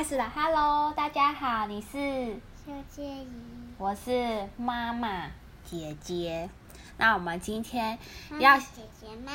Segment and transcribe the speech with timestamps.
[0.00, 2.40] 开始了，Hello，大家好，你是？
[2.64, 3.26] 小姐姐，
[3.76, 5.26] 我是妈妈
[5.62, 6.48] 姐姐。
[6.96, 7.98] 那我们今天
[8.38, 9.30] 要姐姐嘛，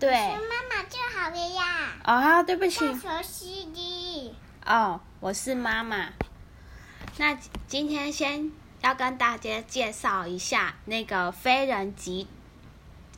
[0.00, 1.92] 对说妈妈就好了呀。
[2.02, 4.34] 啊、对不起大熟悉的，
[4.64, 6.08] 哦，我是妈妈。
[7.18, 7.34] 那
[7.66, 12.26] 今天先要跟大家介绍一下那个非人级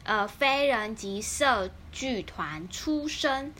[0.02, 3.54] 呃非人级社剧团出生。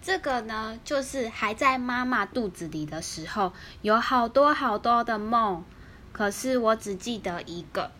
[0.00, 3.52] 这个呢，就是还在妈妈肚子里的时候，
[3.82, 5.64] 有好多好多的梦，
[6.12, 7.90] 可是我只记得一个。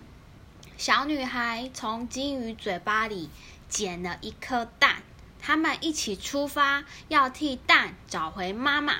[0.76, 3.28] 小女孩从金鱼嘴巴里
[3.68, 5.02] 捡了一颗蛋，
[5.40, 8.94] 他们一起出发，要替蛋找回妈妈。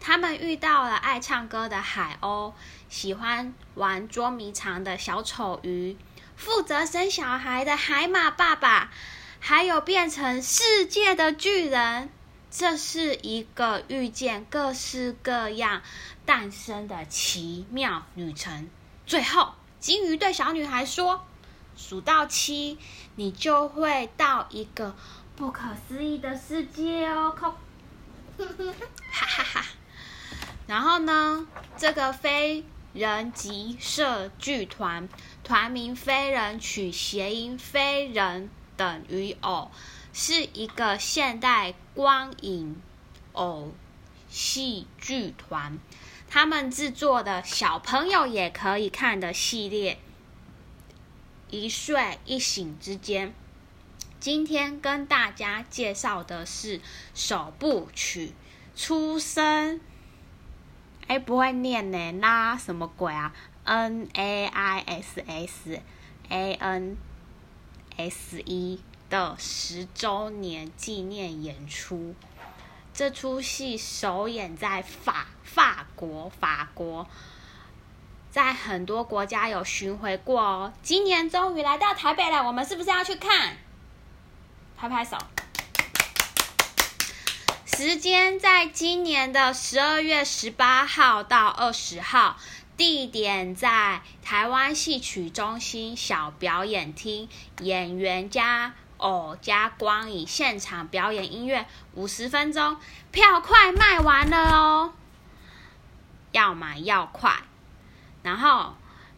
[0.00, 2.52] 他们遇到了爱唱歌的海鸥，
[2.88, 5.96] 喜欢玩捉迷藏的小丑鱼，
[6.36, 8.92] 负责生小孩的海马爸爸，
[9.40, 12.10] 还有变成世界的巨人。
[12.50, 15.82] 这是一个遇见各式各样
[16.24, 18.68] 诞生的奇妙旅程。
[19.06, 21.24] 最后，金鱼对小女孩说
[21.76, 22.78] ：“数到七，
[23.16, 24.94] 你就会到一个
[25.36, 27.34] 不可思议的世界哦！”，
[29.12, 29.66] 哈哈哈。
[30.66, 35.08] 然后呢，这个非人级社剧团
[35.44, 39.70] 团名“非人”取谐音“非人”等于偶。
[40.12, 42.80] 是一个现代光影
[43.32, 43.72] 偶
[44.28, 45.78] 戏剧团，
[46.28, 49.94] 他们制作的小朋友也可以看的系列
[51.50, 53.28] 《一睡一醒之间》。
[54.20, 56.80] 今天跟大家介绍的是
[57.14, 58.34] 首部曲
[58.80, 59.76] 《出生》。
[61.06, 63.32] 哎，不会念呢，拉什么鬼啊
[63.64, 65.80] ？N A I S S
[66.28, 66.96] A N
[67.96, 68.80] S E。
[69.10, 72.14] 的十周年纪念演出，
[72.92, 77.06] 这出戏首演在法法国，法国
[78.30, 80.72] 在很多国家有巡回过哦。
[80.82, 83.56] 今年终于来到台北了，我们是不是要去看？
[84.76, 85.16] 拍拍手。
[87.64, 92.36] 时间在今年的十二月十八号到二十号，
[92.76, 97.28] 地点在台湾戏曲中心小表演厅，
[97.60, 98.74] 演员加。
[98.98, 102.76] 偶加光影现场表演音乐五十分钟，
[103.10, 104.92] 票快卖完了哦，
[106.32, 107.32] 要买要快。
[108.22, 108.74] 然后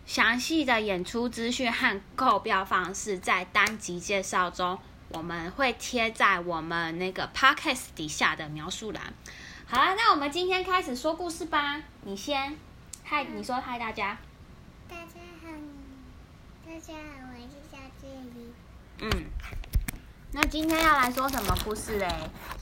[0.06, 9.14] 详细的演出资讯和购票方式在单集介绍中，我们会贴在我们那个 podcast 底下的描述栏。
[9.66, 11.80] 好了，那我们今天开始说故事吧。
[12.02, 12.56] 你先，
[13.02, 14.18] 嗨，你说嗨，大家。
[14.88, 15.48] 大家好，
[16.66, 18.40] 大家好，我是小姐姐。
[18.98, 19.59] 嗯。
[20.32, 22.06] 那今天要来说什么故事嘞？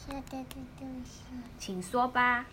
[0.06, 0.46] 说的的
[0.78, 1.20] 故事，
[1.58, 2.46] 请说吧。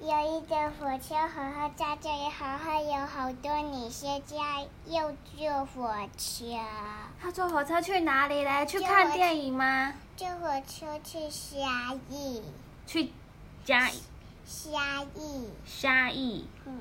[0.00, 6.44] 有一个火车，好好在这里，好好有好多女生家又坐火车。
[7.20, 8.64] 他坐火车去哪里嘞？
[8.64, 9.92] 去看电影吗？
[10.16, 12.44] 坐火车去嘉义。
[12.86, 13.10] 去
[13.64, 14.00] 嘉义。
[14.46, 15.50] 嘉义。
[15.80, 16.46] 嘉义。
[16.64, 16.78] 嗯，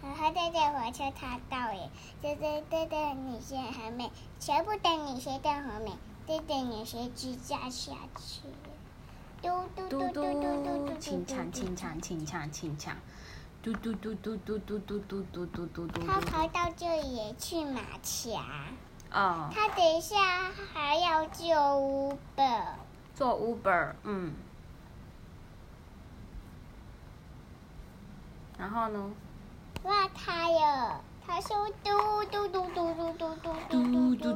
[0.00, 1.90] 然后在这火车他到耶，
[2.22, 5.90] 这这这的，女生很美，全部的女生都很美。
[6.28, 8.42] 对对，女学支架下去，
[9.40, 10.22] 嘟嘟嘟嘟
[10.62, 12.94] 嘟嘟，轻抢轻抢轻抢轻抢，
[13.62, 16.06] 嘟嘟嘟嘟嘟嘟嘟嘟嘟嘟嘟嘟。
[16.06, 18.42] 他跑到这里去马甲。
[19.10, 19.48] 哦。
[19.50, 22.62] 他等一下还要坐 Uber。
[23.14, 24.34] 坐 Uber，嗯。
[28.58, 29.10] 然后呢？
[29.84, 31.00] 哇，他哟。
[31.26, 33.47] 他说：“嘟嘟嘟嘟嘟嘟嘟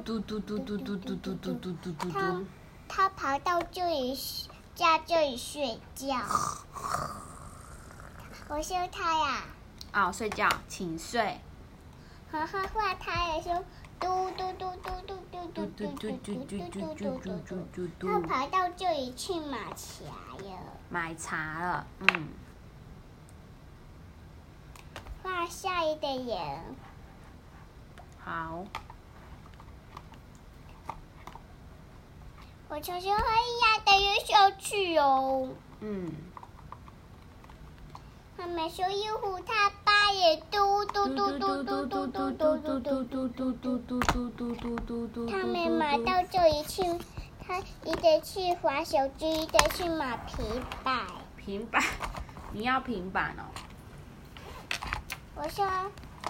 [0.05, 2.45] 嘟嘟嘟嘟嘟嘟嘟嘟嘟嘟嘟嘟嘟。”他
[2.89, 4.19] 他跑到这里，
[4.75, 6.17] 在这里睡觉。
[8.49, 9.45] 我说他呀。
[9.95, 11.41] 哦，睡觉，请睡。
[12.31, 13.65] 哈哈，话他也说
[14.01, 20.59] ：“嘟嘟嘟嘟嘟嘟嘟嘟嘟嘟嘟嘟嘟嘟嘟。”他跑到这里去买茶了。
[20.89, 22.29] 买茶了，嗯。
[25.23, 26.77] 画下一个人。
[28.25, 28.65] 好。
[32.73, 35.47] 我悄悄黑呀的也想去哦。
[35.81, 36.11] 嗯。
[38.35, 45.27] 他们说一虎他爸也嘟嘟嘟嘟嘟嘟嘟嘟嘟嘟嘟嘟嘟嘟嘟嘟嘟嘟。
[45.31, 46.83] 他们买到这里去，
[47.47, 50.47] 他一得去滑手机，一得去买平
[50.83, 51.07] 板。
[51.37, 51.83] 平板？
[52.53, 53.45] 你要平板哦。
[55.35, 55.67] 我说：“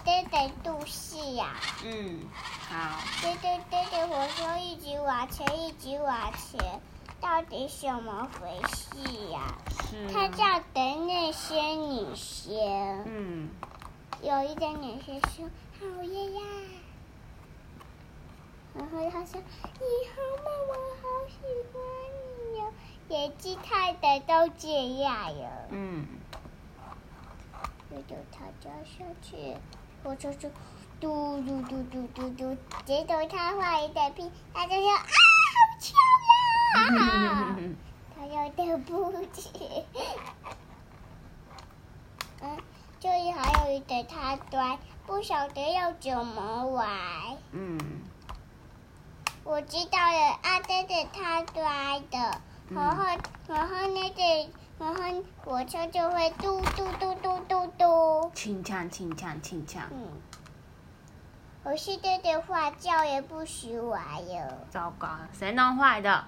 [0.03, 1.55] 得得读戏呀。”
[1.85, 2.19] 嗯，
[2.67, 2.99] 好。
[3.21, 6.81] 对对对对，我说一直往前，一直往前，
[7.21, 9.55] 到底什么回事呀？
[9.69, 10.11] 是。
[10.11, 12.53] 他叫等那些女生，
[13.05, 13.49] 嗯，
[14.21, 16.41] 有一个女生说：“好耶呀！”
[18.75, 19.39] 然后她说
[19.79, 20.51] ：“你好吗？
[20.67, 21.37] 我好喜
[21.71, 21.81] 欢
[22.51, 22.73] 你哟。”
[23.07, 24.67] 年纪太大都这
[24.97, 25.47] 样哟。
[25.69, 26.05] 嗯，
[27.89, 29.55] 就就他掉下去，
[30.03, 30.49] 我就说
[30.99, 35.03] 嘟嘟嘟嘟嘟嘟，结果他画一点屁，他就说啊，
[35.53, 35.93] 好巧
[36.77, 37.55] 呀！
[38.15, 39.83] 他又对不起。
[42.41, 42.57] 嗯，
[42.99, 46.89] 这里还有一个他端，不晓得要怎么玩。
[47.51, 47.77] 嗯，
[49.43, 53.03] 我知道了，啊，这是他端的，然后
[53.47, 54.49] 然后那个
[54.79, 58.31] 然后火车就会嘟嘟嘟嘟嘟嘟。
[58.33, 60.07] 轻呛轻呛轻呛，嗯，
[61.65, 64.45] 我是对的话叫也不许玩哟。
[64.69, 66.25] 糟糕，谁弄坏的？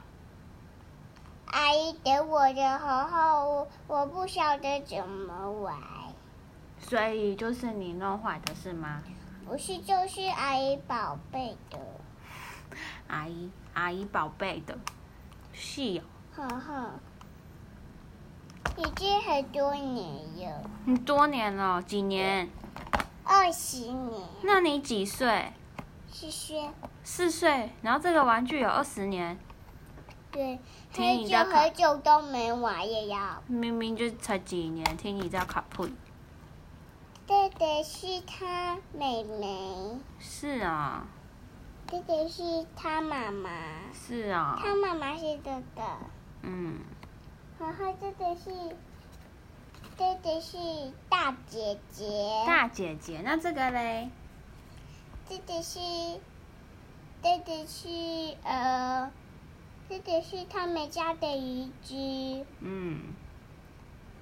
[1.48, 5.76] 阿姨给我的，好好我我不晓得怎么玩。
[6.80, 9.04] 所以就是你弄坏的是吗？
[9.46, 11.78] 不是，就是阿姨宝贝的，
[13.08, 14.78] 阿姨阿姨宝贝的，
[15.52, 16.02] 是
[16.38, 16.92] 哦，呵呵，
[18.78, 22.50] 已经很多年了，你多年了，几年？
[23.25, 24.22] 二十年。
[24.44, 25.51] 那你几岁？
[26.12, 26.69] 四岁，
[27.04, 29.38] 四岁，然后这个玩具有二十年，
[30.31, 30.57] 对，
[30.94, 33.44] 听很久你很久都没玩也要。
[33.48, 35.86] 明明就才几年，听你在卡普。
[37.27, 41.06] 弟弟是他妹妹，是啊，
[41.88, 43.50] 弟弟是他妈妈，
[43.92, 45.81] 是啊，他妈妈是这个。
[46.44, 46.80] 嗯，
[47.60, 48.51] 然后这个是，
[49.97, 50.57] 这个是
[51.09, 52.06] 大姐姐，
[52.45, 54.09] 大姐姐，那这个嘞？
[55.30, 55.80] 这个是，
[57.24, 59.09] 这个是呃，
[59.88, 63.13] 这个是他们家的鱼只，嗯，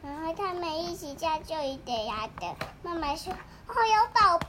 [0.03, 2.55] 然后他们一起家就一点呀的。
[2.83, 3.33] 妈妈说
[3.67, 4.45] ：“哦，有宝贝。”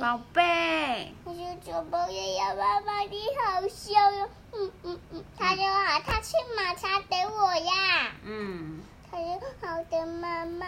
[0.00, 8.12] 宝贝，我说：“怎么也有妈妈，你好凶哟。”嗯嗯嗯，他就好，他去马茶等我呀。
[8.24, 10.66] 嗯，他说：“好的，妈妈。”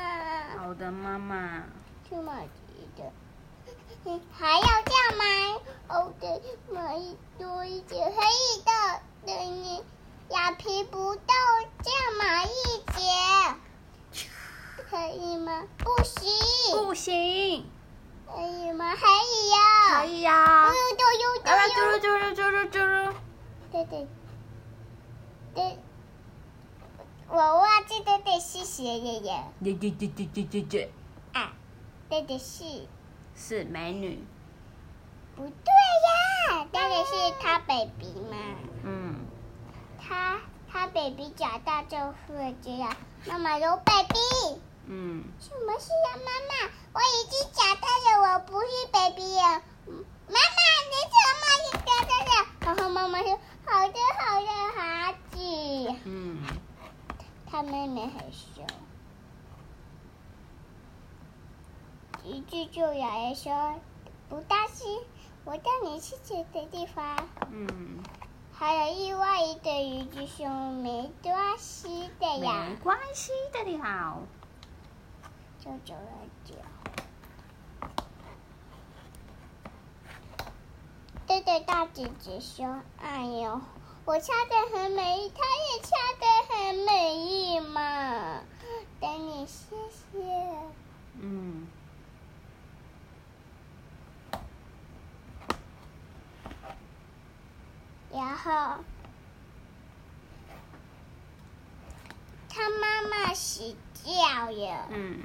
[0.58, 1.62] 好的，妈妈。
[2.08, 3.12] 去买别的。
[4.04, 5.60] 嗯，还要这样吗？
[5.88, 6.40] 哦，对，
[6.70, 6.98] 买
[7.38, 9.00] 多一点，可以的。
[9.26, 9.84] 对你
[10.30, 11.34] 牙皮不到，
[11.82, 12.48] 这样买一
[12.96, 13.56] 点，
[14.88, 15.64] 可以吗？
[15.78, 16.32] 不行，
[16.72, 17.70] 不行，
[18.26, 18.96] 可以吗？
[18.96, 23.18] 可以呀、可以呀、嘟嘟嘟啊，嘟嘟噜嘟，嘟噜嘟嘟。
[23.70, 24.08] 对对
[25.54, 25.78] 对，
[27.32, 29.44] 我忘记的的是谁了耶。
[29.62, 30.92] 对对对对对对对，
[31.32, 31.52] 啊，
[32.08, 32.64] 对的是。
[33.36, 34.22] 是美女。
[35.36, 35.72] 不对
[36.50, 38.36] 呀，当然是他 baby 嘛。
[38.82, 39.14] 嗯，
[39.98, 40.40] 他
[40.70, 41.96] 他 baby 长大就
[42.26, 42.94] 会这样。
[43.26, 46.72] 妈妈说 baby，嗯，什么事啊，妈妈？
[46.92, 47.86] 我已经长大
[48.18, 49.62] 了，我不是 baby 呀。
[49.86, 50.60] 嗯妈妈，
[50.90, 52.46] 你怎么也长大了？
[52.60, 55.96] 然后妈妈说好的好的，孩子。
[56.04, 56.42] 嗯，
[57.50, 58.64] 他妹妹很凶。
[62.22, 63.80] 一句就咬人说
[64.28, 65.00] ：“不担心，
[65.44, 66.14] 我带你去
[66.52, 67.16] 别的地方。”
[67.50, 67.98] 嗯，
[68.52, 74.22] 还有另外一对鱼就说没关系的呀没，关系的，你好。
[75.58, 76.54] 就走了就。
[81.26, 83.60] 对对，大姐姐说：“哎呦，
[84.04, 88.42] 我掐的很美丽，她也掐的很美丽嘛。”
[89.00, 90.58] 等你谢谢。
[91.20, 91.66] 嗯，
[98.12, 98.82] 然后
[102.48, 103.76] 他妈妈洗
[104.10, 105.20] 觉了，嗯，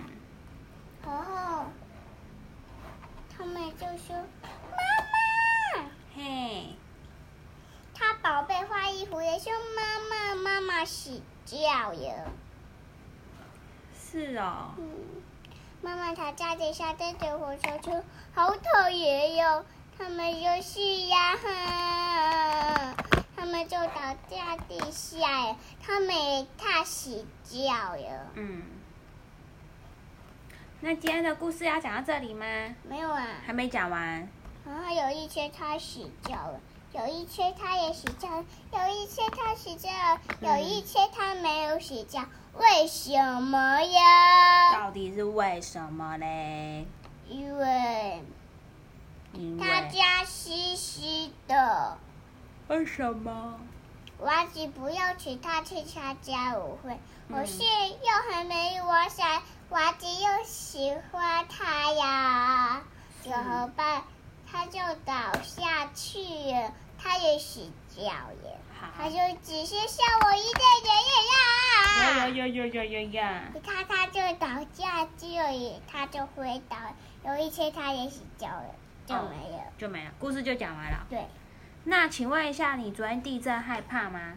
[1.06, 1.66] 然后
[3.36, 4.16] 他们就说
[4.72, 6.76] ：“妈妈。”嘿，
[7.94, 12.32] 他宝贝换衣服的说：“妈妈，妈妈洗脚了。
[13.94, 14.88] 是哦”，嗯，
[15.82, 19.66] 妈妈她家底下对着火车车：“好讨厌哟！”
[19.98, 21.95] 他们就是呀哈，他
[23.56, 28.28] 们就倒在地下了，他们也太洗觉了。
[28.34, 28.64] 嗯。
[30.82, 32.46] 那今天的故事要讲到这里吗？
[32.84, 34.28] 没有啊，还没讲完。
[34.66, 36.60] 然后有一天他洗觉了，
[36.92, 38.44] 有一天他也洗觉了，
[38.74, 44.74] 有一天他洗觉了，有一天他没有洗觉，为什么呀？
[44.74, 46.86] 到底是为什么嘞？
[47.30, 48.22] 因为
[49.32, 51.98] 因他为家湿湿的，
[52.68, 53.60] 为什么？
[54.18, 59.44] 我儿子不要请他去参加舞会，嗯我是又很美丽，我想
[60.46, 62.82] 喜欢他呀，
[63.22, 64.04] 怎么办？
[64.50, 68.60] 他就倒下去了，他也死掉了。
[68.98, 70.90] 他就只剩下我一个人
[71.32, 71.38] 呀！
[72.04, 73.44] 呀呀呀呀呀呀！
[73.64, 76.78] 他他就倒下去了，他就回倒。
[77.26, 80.12] 有一天他也死掉了，就没了，就没了。
[80.20, 81.06] 故事就讲完了。
[81.10, 81.26] 对。
[81.86, 84.34] 那请问一下，你昨天地震害怕吗？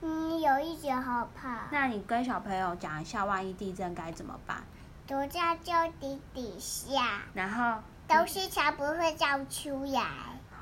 [0.00, 1.66] 嗯，有一点害怕。
[1.70, 4.62] 那你跟小朋友讲一下，万一地震该怎么办？
[5.06, 7.22] 躲在桌底底下。
[7.34, 7.82] 然后。
[8.08, 10.02] 东西才不会掉出来。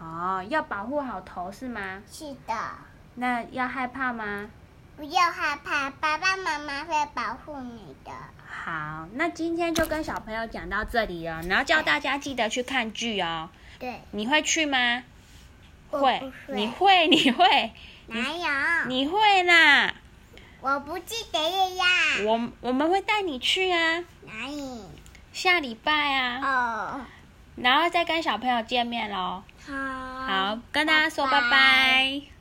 [0.01, 2.03] 哦，要保护好头是吗？
[2.11, 2.55] 是的。
[3.15, 4.49] 那要害怕吗？
[4.97, 8.11] 不要害怕，爸爸妈妈会保护你的。
[8.49, 13.49] 好，那今天就跟小朋友讲到这里了，然后叫大家记得去看剧哦。
[13.79, 14.01] 对。
[14.11, 15.05] 你会去吗？
[15.91, 16.33] 会。
[16.49, 17.09] 你会？
[17.09, 17.73] 你会？
[18.09, 18.89] 哪有？
[18.89, 19.95] 你会啦。
[20.61, 21.85] 我不记得了呀。
[22.25, 24.05] 我我们会带你去啊。
[24.23, 24.83] 哪里？
[25.33, 26.41] 下礼拜啊。
[26.43, 27.01] 哦。
[27.57, 29.43] 然后再跟小朋友见面喽。
[29.67, 29.75] 好。
[30.27, 32.36] 好，跟大家说拜拜。